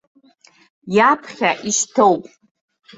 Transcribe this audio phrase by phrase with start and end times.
[0.95, 2.23] Иаԥхьа ишьҭоуп.